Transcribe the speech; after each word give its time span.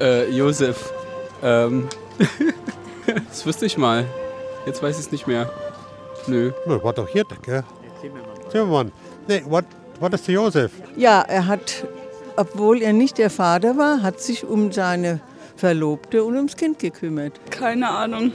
Äh, 0.00 0.28
Josef. 0.30 0.92
Ähm. 1.40 1.88
das 3.28 3.46
wüsste 3.46 3.64
ich 3.64 3.78
mal. 3.78 4.04
Jetzt 4.66 4.82
weiß 4.82 4.98
ich 4.98 5.06
es 5.06 5.12
nicht 5.12 5.28
mehr. 5.28 5.48
Nö. 6.26 6.50
Na, 6.66 6.82
war 6.82 6.92
doch 6.92 7.08
hier, 7.08 7.22
gell? 7.42 7.62
Zimmermann. 8.50 8.90
Nee, 9.28 9.44
what 9.46 9.64
ist 10.12 10.26
der 10.26 10.34
Josef? 10.34 10.72
Ja, 10.96 11.20
er 11.22 11.46
hat, 11.46 11.86
obwohl 12.34 12.82
er 12.82 12.92
nicht 12.92 13.18
der 13.18 13.30
Vater 13.30 13.78
war, 13.78 14.02
hat 14.02 14.20
sich 14.20 14.44
um 14.44 14.72
seine 14.72 15.20
Verlobte 15.54 16.24
und 16.24 16.34
ums 16.34 16.56
Kind 16.56 16.80
gekümmert. 16.80 17.40
Keine 17.50 17.88
Ahnung. 17.88 18.32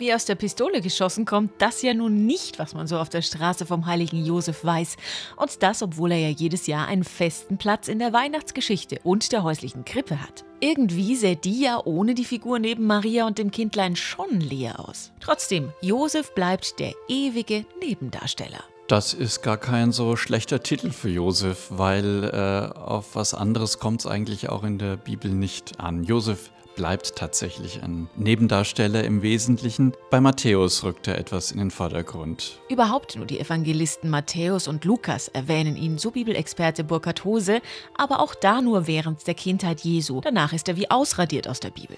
Wie 0.00 0.14
aus 0.14 0.24
der 0.24 0.34
Pistole 0.34 0.80
geschossen 0.80 1.26
kommt 1.26 1.52
das 1.58 1.82
ja 1.82 1.92
nun 1.92 2.24
nicht, 2.24 2.58
was 2.58 2.72
man 2.72 2.86
so 2.86 2.96
auf 2.96 3.10
der 3.10 3.20
Straße 3.20 3.66
vom 3.66 3.84
heiligen 3.84 4.24
Josef 4.24 4.64
weiß. 4.64 4.96
Und 5.36 5.62
das, 5.62 5.82
obwohl 5.82 6.12
er 6.12 6.18
ja 6.18 6.28
jedes 6.30 6.66
Jahr 6.66 6.88
einen 6.88 7.04
festen 7.04 7.58
Platz 7.58 7.86
in 7.86 7.98
der 7.98 8.14
Weihnachtsgeschichte 8.14 9.00
und 9.04 9.30
der 9.30 9.42
häuslichen 9.42 9.84
Krippe 9.84 10.22
hat. 10.22 10.46
Irgendwie 10.58 11.16
sähe 11.16 11.36
die 11.36 11.60
ja 11.60 11.82
ohne 11.84 12.14
die 12.14 12.24
Figur 12.24 12.58
neben 12.58 12.86
Maria 12.86 13.26
und 13.26 13.36
dem 13.36 13.50
Kindlein 13.50 13.94
schon 13.94 14.40
leer 14.40 14.80
aus. 14.80 15.12
Trotzdem, 15.20 15.70
Josef 15.82 16.34
bleibt 16.34 16.80
der 16.80 16.94
ewige 17.08 17.66
Nebendarsteller. 17.82 18.64
Das 18.90 19.14
ist 19.14 19.42
gar 19.42 19.56
kein 19.56 19.92
so 19.92 20.16
schlechter 20.16 20.64
Titel 20.64 20.90
für 20.90 21.10
Josef, 21.10 21.68
weil 21.70 22.24
äh, 22.24 22.76
auf 22.76 23.14
was 23.14 23.34
anderes 23.34 23.78
kommt 23.78 24.00
es 24.00 24.06
eigentlich 24.08 24.48
auch 24.48 24.64
in 24.64 24.78
der 24.78 24.96
Bibel 24.96 25.30
nicht 25.30 25.78
an. 25.78 26.02
Josef 26.02 26.50
bleibt 26.74 27.14
tatsächlich 27.14 27.84
ein 27.84 28.10
Nebendarsteller 28.16 29.04
im 29.04 29.22
Wesentlichen. 29.22 29.92
Bei 30.10 30.20
Matthäus 30.20 30.82
rückt 30.82 31.06
er 31.06 31.18
etwas 31.18 31.52
in 31.52 31.58
den 31.58 31.70
Vordergrund. 31.70 32.58
Überhaupt 32.68 33.14
nur 33.14 33.26
die 33.26 33.38
Evangelisten 33.38 34.10
Matthäus 34.10 34.66
und 34.66 34.84
Lukas 34.84 35.28
erwähnen 35.28 35.76
ihn, 35.76 35.96
so 35.96 36.10
Bibelexperte 36.10 36.82
Burkhard 36.82 37.24
Hose, 37.24 37.60
aber 37.96 38.18
auch 38.18 38.34
da 38.34 38.60
nur 38.60 38.88
während 38.88 39.24
der 39.24 39.34
Kindheit 39.34 39.82
Jesu. 39.82 40.20
Danach 40.20 40.52
ist 40.52 40.66
er 40.66 40.76
wie 40.76 40.90
ausradiert 40.90 41.46
aus 41.46 41.60
der 41.60 41.70
Bibel. 41.70 41.96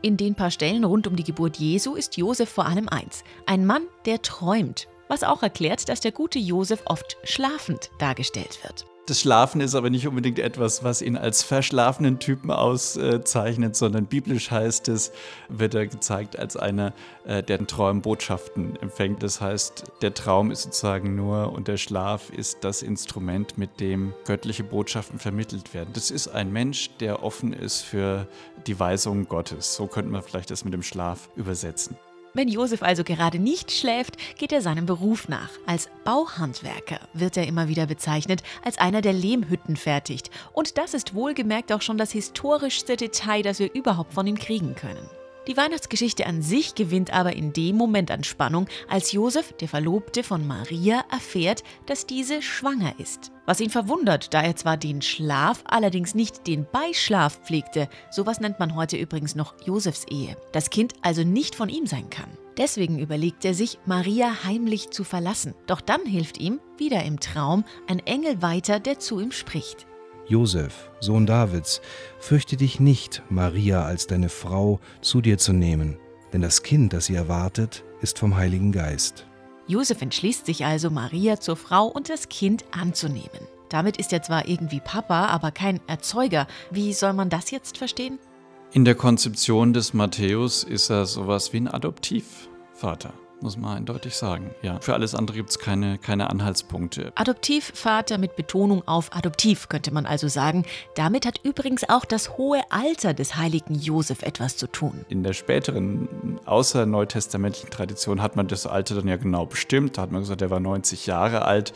In 0.00 0.16
den 0.16 0.34
paar 0.34 0.50
Stellen 0.50 0.84
rund 0.84 1.06
um 1.06 1.14
die 1.14 1.24
Geburt 1.24 1.58
Jesu 1.58 1.94
ist 1.94 2.16
Josef 2.16 2.48
vor 2.48 2.64
allem 2.64 2.88
eins: 2.88 3.22
ein 3.44 3.66
Mann, 3.66 3.82
der 4.06 4.22
träumt 4.22 4.88
was 5.08 5.22
auch 5.22 5.42
erklärt, 5.42 5.88
dass 5.88 6.00
der 6.00 6.12
gute 6.12 6.38
Josef 6.38 6.82
oft 6.86 7.16
schlafend 7.24 7.90
dargestellt 7.98 8.58
wird. 8.62 8.86
Das 9.06 9.20
Schlafen 9.20 9.60
ist 9.60 9.76
aber 9.76 9.88
nicht 9.88 10.08
unbedingt 10.08 10.40
etwas, 10.40 10.82
was 10.82 11.00
ihn 11.00 11.16
als 11.16 11.44
verschlafenen 11.44 12.18
Typen 12.18 12.50
auszeichnet, 12.50 13.76
sondern 13.76 14.06
biblisch 14.06 14.50
heißt 14.50 14.88
es, 14.88 15.12
wird 15.48 15.76
er 15.76 15.86
gezeigt 15.86 16.36
als 16.36 16.56
einer, 16.56 16.92
äh, 17.24 17.40
der 17.40 17.58
den 17.58 17.68
Traum 17.68 18.02
Botschaften 18.02 18.74
empfängt. 18.82 19.22
Das 19.22 19.40
heißt, 19.40 19.84
der 20.02 20.12
Traum 20.12 20.50
ist 20.50 20.62
sozusagen 20.62 21.14
nur 21.14 21.52
und 21.52 21.68
der 21.68 21.76
Schlaf 21.76 22.30
ist 22.30 22.64
das 22.64 22.82
Instrument, 22.82 23.56
mit 23.56 23.78
dem 23.78 24.12
göttliche 24.24 24.64
Botschaften 24.64 25.20
vermittelt 25.20 25.72
werden. 25.72 25.90
Das 25.92 26.10
ist 26.10 26.26
ein 26.26 26.52
Mensch, 26.52 26.90
der 26.98 27.22
offen 27.22 27.52
ist 27.52 27.82
für 27.82 28.26
die 28.66 28.80
Weisungen 28.80 29.28
Gottes. 29.28 29.76
So 29.76 29.86
könnte 29.86 30.10
man 30.10 30.24
vielleicht 30.24 30.50
das 30.50 30.64
mit 30.64 30.74
dem 30.74 30.82
Schlaf 30.82 31.28
übersetzen. 31.36 31.96
Wenn 32.36 32.48
Josef 32.48 32.82
also 32.82 33.02
gerade 33.02 33.38
nicht 33.38 33.72
schläft, 33.72 34.18
geht 34.36 34.52
er 34.52 34.60
seinem 34.60 34.84
Beruf 34.84 35.26
nach. 35.26 35.48
Als 35.64 35.88
Bauhandwerker 36.04 37.00
wird 37.14 37.38
er 37.38 37.46
immer 37.46 37.68
wieder 37.68 37.86
bezeichnet, 37.86 38.42
als 38.62 38.76
einer, 38.76 39.00
der 39.00 39.14
Lehmhütten 39.14 39.74
fertigt. 39.74 40.30
Und 40.52 40.76
das 40.76 40.92
ist 40.92 41.14
wohlgemerkt 41.14 41.72
auch 41.72 41.80
schon 41.80 41.96
das 41.96 42.12
historischste 42.12 42.98
Detail, 42.98 43.40
das 43.40 43.58
wir 43.58 43.72
überhaupt 43.72 44.12
von 44.12 44.26
ihm 44.26 44.36
kriegen 44.36 44.74
können. 44.74 45.08
Die 45.46 45.56
Weihnachtsgeschichte 45.56 46.26
an 46.26 46.42
sich 46.42 46.74
gewinnt 46.74 47.12
aber 47.12 47.34
in 47.34 47.52
dem 47.52 47.76
Moment 47.76 48.10
an 48.10 48.24
Spannung, 48.24 48.66
als 48.88 49.12
Josef, 49.12 49.52
der 49.52 49.68
Verlobte 49.68 50.24
von 50.24 50.44
Maria, 50.44 51.04
erfährt, 51.10 51.62
dass 51.86 52.04
diese 52.04 52.42
schwanger 52.42 52.98
ist. 52.98 53.30
Was 53.46 53.60
ihn 53.60 53.70
verwundert, 53.70 54.34
da 54.34 54.42
er 54.42 54.56
zwar 54.56 54.76
den 54.76 55.02
Schlaf, 55.02 55.62
allerdings 55.64 56.16
nicht 56.16 56.48
den 56.48 56.66
Beischlaf 56.70 57.38
pflegte. 57.44 57.88
Sowas 58.10 58.40
nennt 58.40 58.58
man 58.58 58.74
heute 58.74 58.96
übrigens 58.96 59.36
noch 59.36 59.54
Josefs 59.64 60.04
Ehe. 60.10 60.36
Das 60.50 60.70
Kind 60.70 60.94
also 61.02 61.22
nicht 61.22 61.54
von 61.54 61.68
ihm 61.68 61.86
sein 61.86 62.10
kann. 62.10 62.28
Deswegen 62.56 62.98
überlegt 62.98 63.44
er 63.44 63.54
sich, 63.54 63.78
Maria 63.84 64.42
heimlich 64.42 64.90
zu 64.90 65.04
verlassen. 65.04 65.54
Doch 65.68 65.80
dann 65.80 66.04
hilft 66.06 66.38
ihm, 66.38 66.58
wieder 66.76 67.04
im 67.04 67.20
Traum, 67.20 67.64
ein 67.86 68.00
Engel 68.00 68.42
weiter, 68.42 68.80
der 68.80 68.98
zu 68.98 69.20
ihm 69.20 69.30
spricht. 69.30 69.86
Josef, 70.28 70.90
Sohn 71.00 71.26
Davids, 71.26 71.80
fürchte 72.18 72.56
dich 72.56 72.80
nicht, 72.80 73.22
Maria 73.30 73.84
als 73.84 74.06
deine 74.06 74.28
Frau 74.28 74.80
zu 75.00 75.20
dir 75.20 75.38
zu 75.38 75.52
nehmen, 75.52 75.98
denn 76.32 76.42
das 76.42 76.62
Kind, 76.62 76.92
das 76.92 77.06
sie 77.06 77.14
erwartet, 77.14 77.84
ist 78.00 78.18
vom 78.18 78.36
Heiligen 78.36 78.72
Geist. 78.72 79.26
Josef 79.68 80.02
entschließt 80.02 80.46
sich 80.46 80.64
also, 80.64 80.90
Maria 80.90 81.40
zur 81.40 81.56
Frau 81.56 81.86
und 81.86 82.08
das 82.08 82.28
Kind 82.28 82.64
anzunehmen. 82.72 83.46
Damit 83.68 83.96
ist 83.96 84.12
er 84.12 84.22
zwar 84.22 84.48
irgendwie 84.48 84.80
Papa, 84.80 85.26
aber 85.26 85.50
kein 85.50 85.80
Erzeuger. 85.88 86.46
Wie 86.70 86.92
soll 86.92 87.12
man 87.12 87.30
das 87.30 87.50
jetzt 87.50 87.78
verstehen? 87.78 88.18
In 88.72 88.84
der 88.84 88.94
Konzeption 88.94 89.72
des 89.72 89.94
Matthäus 89.94 90.62
ist 90.62 90.90
er 90.90 91.06
sowas 91.06 91.52
wie 91.52 91.58
ein 91.58 91.68
Adoptivvater 91.68 93.12
muss 93.40 93.56
man 93.56 93.78
eindeutig 93.78 94.14
sagen. 94.16 94.54
Ja, 94.62 94.80
für 94.80 94.94
alles 94.94 95.14
andere 95.14 95.36
gibt 95.36 95.50
es 95.50 95.58
keine, 95.58 95.98
keine 95.98 96.30
Anhaltspunkte. 96.30 97.12
Adoptivvater 97.14 98.18
mit 98.18 98.36
Betonung 98.36 98.86
auf 98.86 99.14
adoptiv, 99.14 99.68
könnte 99.68 99.92
man 99.92 100.06
also 100.06 100.28
sagen. 100.28 100.64
Damit 100.94 101.26
hat 101.26 101.40
übrigens 101.42 101.88
auch 101.88 102.04
das 102.04 102.36
hohe 102.36 102.60
Alter 102.70 103.14
des 103.14 103.36
heiligen 103.36 103.74
Josef 103.74 104.22
etwas 104.22 104.56
zu 104.56 104.66
tun. 104.66 105.04
In 105.08 105.22
der 105.22 105.32
späteren 105.32 106.40
außerneutestamentlichen 106.46 107.70
Tradition 107.70 108.22
hat 108.22 108.36
man 108.36 108.48
das 108.48 108.66
Alter 108.66 108.94
dann 108.96 109.08
ja 109.08 109.16
genau 109.16 109.46
bestimmt. 109.46 109.98
Da 109.98 110.02
hat 110.02 110.12
man 110.12 110.22
gesagt, 110.22 110.42
er 110.42 110.50
war 110.50 110.60
90 110.60 111.06
Jahre 111.06 111.44
alt. 111.44 111.72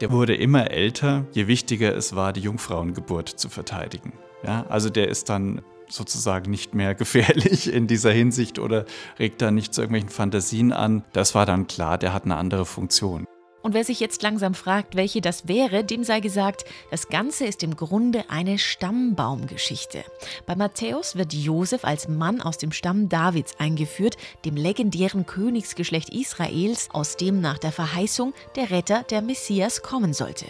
Der 0.00 0.10
wurde 0.10 0.34
immer 0.34 0.70
älter, 0.72 1.26
je 1.32 1.46
wichtiger 1.46 1.94
es 1.94 2.16
war, 2.16 2.32
die 2.32 2.40
Jungfrauengeburt 2.40 3.28
zu 3.28 3.48
verteidigen. 3.48 4.12
Ja, 4.44 4.66
also 4.68 4.90
der 4.90 5.08
ist 5.08 5.28
dann 5.28 5.62
sozusagen 5.92 6.50
nicht 6.50 6.74
mehr 6.74 6.94
gefährlich 7.02 7.72
in 7.72 7.86
dieser 7.86 8.12
Hinsicht 8.12 8.58
oder 8.58 8.84
regt 9.18 9.42
da 9.42 9.50
nicht 9.50 9.74
zu 9.74 9.82
irgendwelchen 9.82 10.10
Fantasien 10.10 10.72
an. 10.72 11.04
Das 11.12 11.34
war 11.34 11.46
dann 11.46 11.66
klar, 11.66 11.98
der 11.98 12.12
hat 12.12 12.24
eine 12.24 12.36
andere 12.36 12.66
Funktion. 12.66 13.26
Und 13.62 13.74
wer 13.74 13.84
sich 13.84 14.00
jetzt 14.00 14.22
langsam 14.22 14.54
fragt, 14.54 14.96
welche 14.96 15.20
das 15.20 15.46
wäre, 15.46 15.84
dem 15.84 16.02
sei 16.02 16.18
gesagt, 16.18 16.64
das 16.90 17.08
Ganze 17.08 17.46
ist 17.46 17.62
im 17.62 17.76
Grunde 17.76 18.24
eine 18.28 18.58
Stammbaumgeschichte. 18.58 20.04
Bei 20.46 20.56
Matthäus 20.56 21.14
wird 21.14 21.32
Josef 21.32 21.84
als 21.84 22.08
Mann 22.08 22.40
aus 22.40 22.58
dem 22.58 22.72
Stamm 22.72 23.08
Davids 23.08 23.54
eingeführt, 23.58 24.16
dem 24.44 24.56
legendären 24.56 25.26
Königsgeschlecht 25.26 26.10
Israels, 26.10 26.88
aus 26.92 27.16
dem 27.16 27.40
nach 27.40 27.58
der 27.58 27.70
Verheißung 27.70 28.34
der 28.56 28.70
Retter, 28.70 29.04
der 29.04 29.22
Messias, 29.22 29.82
kommen 29.82 30.12
sollte. 30.12 30.46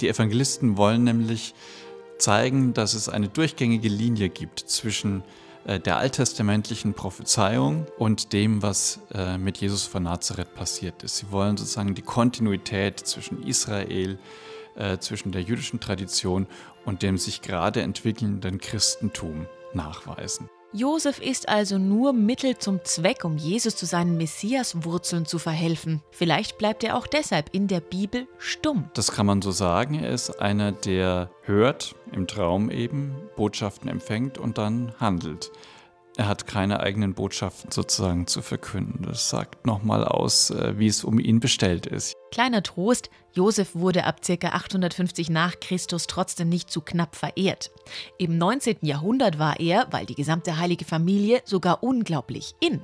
Die 0.00 0.08
Evangelisten 0.08 0.76
wollen 0.76 1.04
nämlich 1.04 1.54
zeigen, 2.18 2.74
dass 2.74 2.94
es 2.94 3.08
eine 3.08 3.28
durchgängige 3.28 3.88
Linie 3.88 4.28
gibt 4.28 4.60
zwischen 4.60 5.22
äh, 5.64 5.80
der 5.80 5.98
alttestamentlichen 5.98 6.94
Prophezeiung 6.94 7.86
und 7.98 8.32
dem, 8.32 8.62
was 8.62 9.00
äh, 9.14 9.38
mit 9.38 9.58
Jesus 9.58 9.84
von 9.84 10.04
Nazareth 10.04 10.54
passiert 10.54 11.02
ist. 11.02 11.18
Sie 11.18 11.30
wollen 11.30 11.56
sozusagen 11.56 11.94
die 11.94 12.02
Kontinuität 12.02 13.00
zwischen 13.00 13.42
Israel, 13.42 14.18
äh, 14.76 14.98
zwischen 14.98 15.32
der 15.32 15.42
jüdischen 15.42 15.80
Tradition 15.80 16.46
und 16.84 17.02
dem 17.02 17.18
sich 17.18 17.42
gerade 17.42 17.82
entwickelnden 17.82 18.58
Christentum 18.58 19.46
nachweisen. 19.74 20.48
Josef 20.74 21.18
ist 21.18 21.48
also 21.48 21.78
nur 21.78 22.12
Mittel 22.12 22.58
zum 22.58 22.84
Zweck, 22.84 23.24
um 23.24 23.38
Jesus 23.38 23.74
zu 23.74 23.86
seinen 23.86 24.18
Messiaswurzeln 24.18 25.24
zu 25.24 25.38
verhelfen. 25.38 26.02
Vielleicht 26.10 26.58
bleibt 26.58 26.84
er 26.84 26.94
auch 26.94 27.06
deshalb 27.06 27.54
in 27.54 27.68
der 27.68 27.80
Bibel 27.80 28.28
stumm. 28.36 28.90
Das 28.92 29.10
kann 29.10 29.24
man 29.24 29.40
so 29.40 29.50
sagen. 29.50 29.94
Er 29.94 30.10
ist 30.10 30.42
einer, 30.42 30.72
der 30.72 31.30
hört, 31.40 31.94
im 32.12 32.26
Traum 32.26 32.70
eben, 32.70 33.16
Botschaften 33.34 33.88
empfängt 33.88 34.36
und 34.36 34.58
dann 34.58 34.92
handelt. 35.00 35.50
Er 36.18 36.26
hat 36.26 36.48
keine 36.48 36.80
eigenen 36.80 37.14
Botschaften 37.14 37.70
sozusagen 37.70 38.26
zu 38.26 38.42
verkünden. 38.42 39.04
Das 39.04 39.30
sagt 39.30 39.64
nochmal 39.64 40.04
aus, 40.04 40.50
äh, 40.50 40.76
wie 40.76 40.88
es 40.88 41.04
um 41.04 41.20
ihn 41.20 41.38
bestellt 41.38 41.86
ist. 41.86 42.16
Kleiner 42.32 42.64
Trost, 42.64 43.08
Josef 43.34 43.76
wurde 43.76 44.02
ab 44.02 44.20
ca. 44.26 44.48
850 44.48 45.30
nach 45.30 45.60
Christus 45.60 46.08
trotzdem 46.08 46.48
nicht 46.48 46.72
zu 46.72 46.80
knapp 46.80 47.14
verehrt. 47.14 47.70
Im 48.18 48.36
19. 48.36 48.78
Jahrhundert 48.80 49.38
war 49.38 49.60
er, 49.60 49.86
weil 49.92 50.06
die 50.06 50.16
gesamte 50.16 50.58
heilige 50.58 50.84
Familie, 50.84 51.40
sogar 51.44 51.84
unglaublich 51.84 52.56
in. 52.58 52.82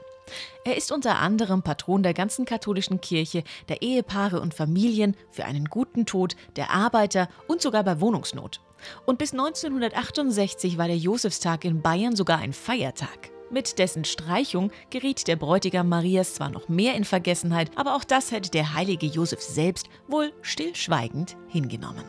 Er 0.65 0.77
ist 0.77 0.93
unter 0.93 1.19
anderem 1.19 1.63
Patron 1.63 2.05
der 2.05 2.15
ganzen 2.15 2.45
katholischen 2.45 3.01
Kirche, 3.01 3.43
der 3.69 3.83
Ehepaare 3.83 4.41
und 4.41 4.55
Familien, 4.55 5.17
für 5.33 5.45
einen 5.45 5.65
guten 5.65 6.07
Tod, 6.07 6.37
der 6.55 6.71
Arbeiter 6.71 7.29
und 7.49 7.61
sogar 7.61 7.83
bei 7.83 8.01
Wohnungsnot. 8.01 8.61
Und 9.07 9.19
bis 9.19 9.33
1968 9.33 10.79
war 10.79 10.87
der 10.87 10.97
Josefstag 10.97 11.65
in 11.65 11.83
Bayern 11.83 12.17
sogar 12.17 12.39
ein 12.39 12.53
Feiertag. 12.53 13.31
Mit 13.51 13.79
dessen 13.79 14.05
Streichung 14.05 14.71
geriet 14.91 15.29
der 15.29 15.37
Bräutigam 15.37 15.89
Marias 15.89 16.35
zwar 16.35 16.51
noch 16.51 16.69
mehr 16.69 16.95
in 16.95 17.05
Vergessenheit, 17.05 17.71
aber 17.77 17.95
auch 17.95 18.05
das 18.05 18.33
hätte 18.33 18.51
der 18.51 18.75
heilige 18.75 19.07
Josef 19.07 19.41
selbst 19.41 19.89
wohl 20.09 20.33
stillschweigend 20.43 21.37
hingenommen. 21.49 22.05